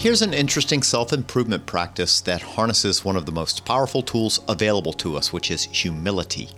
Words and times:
Here's 0.00 0.22
an 0.22 0.32
interesting 0.32 0.82
self 0.82 1.12
improvement 1.12 1.66
practice 1.66 2.22
that 2.22 2.40
harnesses 2.40 3.04
one 3.04 3.16
of 3.16 3.26
the 3.26 3.32
most 3.32 3.66
powerful 3.66 4.00
tools 4.00 4.40
available 4.48 4.94
to 4.94 5.14
us, 5.14 5.30
which 5.30 5.50
is 5.50 5.64
humility. 5.64 6.48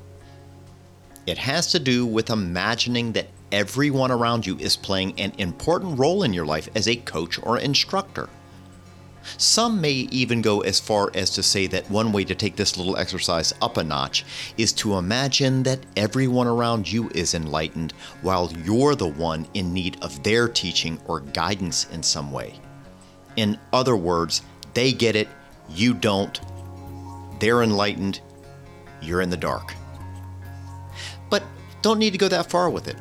It 1.26 1.38
has 1.38 1.66
to 1.72 1.80
do 1.80 2.07
with 2.07 2.30
imagining 2.30 3.11
that 3.14 3.26
everyone 3.50 4.12
around 4.12 4.46
you 4.46 4.57
is 4.58 4.76
playing 4.76 5.18
an 5.18 5.32
important 5.39 5.98
role 5.98 6.22
in 6.22 6.32
your 6.32 6.46
life 6.46 6.68
as 6.76 6.86
a 6.86 6.94
coach 6.94 7.40
or 7.43 7.58
instructor. 7.58 8.29
Some 9.39 9.80
may 9.80 9.90
even 10.12 10.40
go 10.40 10.61
as 10.61 10.79
far 10.79 11.11
as 11.12 11.30
to 11.30 11.43
say 11.43 11.66
that 11.66 11.90
one 11.90 12.13
way 12.13 12.22
to 12.22 12.36
take 12.36 12.54
this 12.54 12.77
little 12.77 12.96
exercise 12.96 13.52
up 13.61 13.77
a 13.77 13.82
notch 13.82 14.24
is 14.57 14.72
to 14.74 14.99
imagine 14.99 15.64
that 15.64 15.85
everyone 15.96 16.46
around 16.46 16.93
you 16.93 17.11
is 17.13 17.35
enlightened 17.35 17.90
while 18.21 18.52
you're 18.64 18.94
the 18.94 19.08
one 19.08 19.49
in 19.52 19.72
need 19.72 19.99
of 20.00 20.22
their 20.22 20.46
teaching 20.46 21.00
or 21.07 21.18
guidance 21.18 21.88
in 21.90 22.04
some 22.04 22.30
way. 22.30 22.61
In 23.36 23.59
other 23.72 23.96
words, 23.96 24.43
they 24.75 24.93
get 24.93 25.17
it, 25.17 25.29
you 25.68 25.95
don't. 25.95 26.41
They're 27.41 27.63
enlightened, 27.63 28.21
you're 29.00 29.21
in 29.21 29.31
the 29.31 29.36
dark. 29.36 29.75
But 31.31 31.43
don't 31.82 31.99
need 31.99 32.12
to 32.12 32.19
go 32.19 32.28
that 32.28 32.50
far 32.50 32.70
with 32.70 32.89
it 32.89 32.97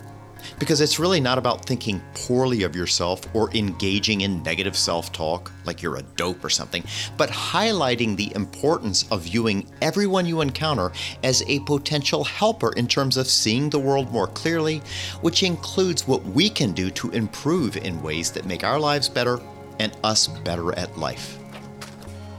because 0.61 0.79
it's 0.79 0.99
really 0.99 1.19
not 1.19 1.39
about 1.39 1.65
thinking 1.65 1.99
poorly 2.13 2.61
of 2.61 2.75
yourself 2.75 3.21
or 3.33 3.51
engaging 3.55 4.21
in 4.21 4.43
negative 4.43 4.77
self 4.77 5.11
talk 5.11 5.51
like 5.65 5.81
you're 5.81 5.97
a 5.97 6.03
dope 6.03 6.43
or 6.43 6.49
something, 6.49 6.83
but 7.17 7.29
highlighting 7.29 8.15
the 8.15 8.31
importance 8.35 9.09
of 9.11 9.23
viewing 9.23 9.65
everyone 9.81 10.25
you 10.25 10.41
encounter 10.41 10.91
as 11.23 11.43
a 11.47 11.59
potential 11.61 12.23
helper 12.23 12.73
in 12.73 12.87
terms 12.87 13.17
of 13.17 13.27
seeing 13.27 13.69
the 13.69 13.79
world 13.79 14.11
more 14.11 14.27
clearly, 14.27 14.83
which 15.21 15.43
includes 15.43 16.07
what 16.07 16.23
we 16.25 16.49
can 16.49 16.73
do 16.73 16.91
to 16.91 17.09
improve 17.09 17.77
in 17.77 18.01
ways 18.03 18.31
that 18.31 18.45
make 18.45 18.63
our 18.63 18.79
lives 18.79 19.09
better 19.09 19.39
and 19.81 19.97
us 20.03 20.27
better 20.27 20.77
at 20.77 20.97
life. 20.97 21.37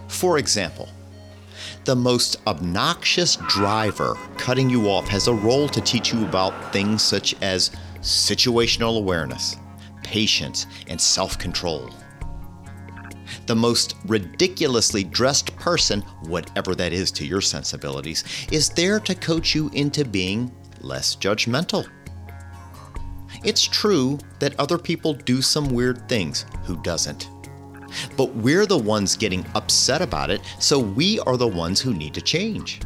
For 0.09 0.39
example, 0.39 0.89
the 1.85 1.97
most 1.97 2.37
obnoxious 2.47 3.37
driver 3.49 4.17
cutting 4.39 4.71
you 4.71 4.89
off 4.89 5.09
has 5.09 5.27
a 5.27 5.35
role 5.35 5.69
to 5.69 5.81
teach 5.81 6.13
you 6.13 6.25
about 6.25 6.73
things 6.73 7.03
such 7.03 7.35
as 7.43 7.73
situational 8.01 8.99
awareness, 8.99 9.57
patience, 10.05 10.67
and 10.87 11.01
self 11.01 11.39
control. 11.39 11.91
The 13.47 13.57
most 13.57 13.97
ridiculously 14.07 15.03
dressed 15.03 15.57
person, 15.57 16.03
whatever 16.27 16.77
that 16.77 16.93
is 16.93 17.11
to 17.13 17.27
your 17.27 17.41
sensibilities, 17.41 18.23
is 18.53 18.69
there 18.69 19.01
to 19.01 19.15
coach 19.17 19.55
you 19.55 19.69
into 19.71 20.05
being 20.05 20.53
less 20.81 21.17
judgmental. 21.17 21.89
It's 23.45 23.65
true 23.65 24.19
that 24.39 24.59
other 24.61 24.79
people 24.79 25.15
do 25.15 25.43
some 25.43 25.69
weird 25.69 26.09
things. 26.09 26.47
Who 26.65 26.81
doesn't? 26.83 27.32
But 28.17 28.35
we're 28.35 28.67
the 28.67 28.79
ones 28.79 29.17
getting 29.17 29.45
upset 29.55 30.03
about 30.03 30.31
it, 30.31 30.41
so 30.59 30.79
we 30.79 31.21
are 31.21 31.37
the 31.37 31.49
ones 31.49 31.81
who 31.81 31.95
need 31.95 32.15
to 32.15 32.21
change. 32.21 32.81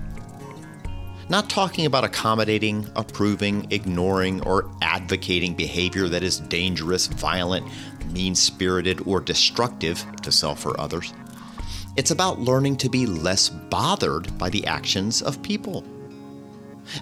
Not 1.28 1.50
talking 1.50 1.86
about 1.86 2.04
accommodating, 2.04 2.88
approving, 2.94 3.66
ignoring, 3.70 4.42
or 4.42 4.70
advocating 4.80 5.54
behavior 5.54 6.08
that 6.08 6.22
is 6.22 6.38
dangerous, 6.38 7.08
violent, 7.08 7.66
mean 8.12 8.36
spirited, 8.36 9.02
or 9.06 9.20
destructive 9.20 10.04
to 10.22 10.30
self 10.30 10.64
or 10.64 10.78
others. 10.80 11.12
It's 11.96 12.12
about 12.12 12.38
learning 12.38 12.76
to 12.78 12.88
be 12.88 13.06
less 13.06 13.48
bothered 13.48 14.38
by 14.38 14.50
the 14.50 14.66
actions 14.66 15.22
of 15.22 15.42
people. 15.42 15.84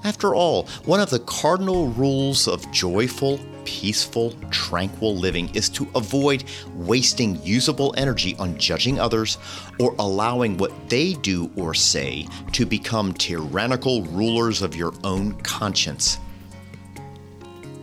After 0.05 0.35
all, 0.35 0.69
one 0.87 1.01
of 1.01 1.11
the 1.11 1.19
cardinal 1.21 1.89
rules 1.89 2.49
of 2.49 2.71
joyful, 2.73 3.39
peaceful, 3.65 4.33
tranquil 4.51 5.17
living 5.17 5.55
is 5.55 5.69
to 5.71 5.89
avoid 5.95 6.45
wasting 6.75 7.43
usable 7.43 7.95
energy 7.97 8.37
on 8.39 8.59
judging 8.59 8.99
others 8.99 9.39
or 9.79 9.95
allowing 9.99 10.57
what 10.57 10.73
they 10.89 11.15
do 11.15 11.51
or 11.57 11.75
say 11.75 12.27
to 12.53 12.65
become 12.67 13.13
tyrannical 13.15 14.03
rulers 14.05 14.63
of 14.63 14.77
your 14.77 14.93
own 15.05 15.33
conscience. 15.43 16.19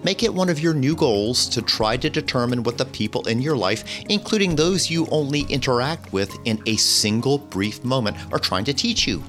Make 0.03 0.23
it 0.23 0.33
one 0.33 0.49
of 0.49 0.59
your 0.59 0.73
new 0.73 0.95
goals 0.95 1.47
to 1.49 1.61
try 1.61 1.95
to 1.97 2.09
determine 2.09 2.63
what 2.63 2.77
the 2.77 2.85
people 2.85 3.27
in 3.27 3.39
your 3.39 3.55
life, 3.55 3.83
including 4.09 4.55
those 4.55 4.89
you 4.89 5.07
only 5.11 5.41
interact 5.41 6.11
with 6.11 6.35
in 6.45 6.61
a 6.65 6.75
single 6.77 7.37
brief 7.37 7.83
moment, 7.83 8.17
are 8.31 8.39
trying 8.39 8.65
to 8.65 8.73
teach 8.73 9.05
you. 9.05 9.19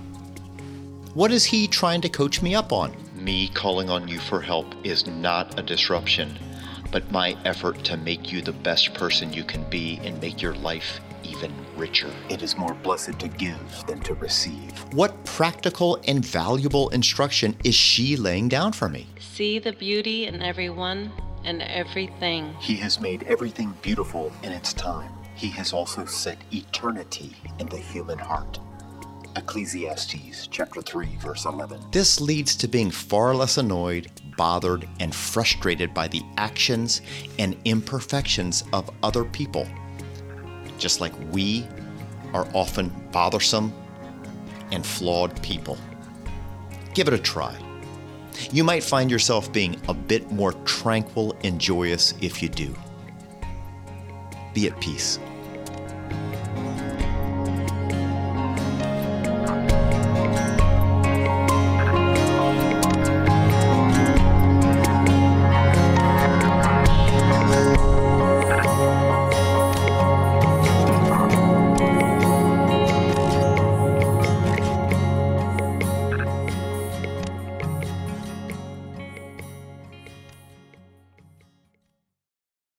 What 1.13 1.31
is 1.31 1.45
he 1.45 1.69
trying 1.69 2.01
to 2.01 2.09
coach 2.09 2.41
me 2.41 2.55
up 2.55 2.73
on? 2.73 2.97
Me 3.23 3.47
calling 3.47 3.89
on 3.89 4.09
you 4.09 4.19
for 4.19 4.41
help 4.41 4.75
is 4.83 5.07
not 5.07 5.57
a 5.57 5.63
disruption, 5.63 6.37
but 6.91 7.09
my 7.13 7.37
effort 7.45 7.85
to 7.85 7.97
make 7.99 8.33
you 8.33 8.43
the 8.43 8.53
best 8.53 8.95
person 8.95 9.33
you 9.33 9.45
can 9.45 9.63
be 9.71 10.01
and 10.03 10.21
make 10.21 10.43
your 10.43 10.55
life 10.55 11.01
even 11.23 11.55
richer. 11.77 12.11
It 12.29 12.43
is 12.43 12.57
more 12.57 12.75
blessed 12.75 13.21
to 13.21 13.29
give 13.29 13.87
than 13.87 14.01
to 14.01 14.15
receive. 14.15 14.73
What 14.93 15.25
practical 15.25 16.01
and 16.09 16.25
valuable 16.25 16.89
instruction 16.89 17.57
is 17.63 17.77
she 17.77 18.17
laying 18.17 18.49
down 18.49 18.73
for 18.73 18.89
me? 18.89 19.07
See 19.21 19.61
the 19.61 19.73
beauty 19.73 20.27
in 20.27 20.43
everyone 20.43 21.13
and 21.45 21.63
everything. 21.63 22.53
He 22.59 22.75
has 22.79 23.01
made 23.01 23.23
everything 23.23 23.73
beautiful 23.83 24.33
in 24.43 24.51
its 24.51 24.73
time. 24.73 25.13
He 25.37 25.49
has 25.51 25.73
also 25.73 26.07
set 26.07 26.39
eternity 26.51 27.37
in 27.61 27.69
the 27.69 27.79
human 27.79 28.19
heart. 28.19 28.59
Ecclesiastes 29.37 30.49
chapter 30.51 30.83
3 30.83 31.17
verse 31.21 31.45
11. 31.45 31.81
This 31.91 32.21
leads 32.21 32.55
to 32.57 32.69
being 32.69 32.91
far 32.91 33.35
less 33.35 33.59
annoyed, 33.59 34.11
bothered, 34.37 34.89
and 35.01 35.15
frustrated 35.15 35.95
by 35.95 36.09
the 36.09 36.23
actions 36.37 37.01
and 37.39 37.57
imperfections 37.65 38.65
of 38.73 38.91
other 39.03 39.25
people. 39.25 39.67
Just 40.79 41.01
like 41.01 41.13
we 41.31 41.67
are 42.35 42.49
often 42.55 42.93
bothersome 43.13 43.73
and 44.71 44.85
flawed 44.85 45.41
people. 45.43 45.79
Give 46.95 47.09
it 47.09 47.15
a 47.15 47.19
try. 47.19 47.57
You 48.51 48.65
might 48.65 48.83
find 48.83 49.11
yourself 49.11 49.53
being 49.53 49.81
a 49.89 49.95
bit 49.95 50.31
more 50.31 50.53
tranquil 50.65 51.37
and 51.45 51.61
joyous 51.61 52.15
if 52.21 52.43
you 52.43 52.49
do. 52.49 52.75
Be 54.55 54.67
at 54.69 54.81
peace. 54.81 55.19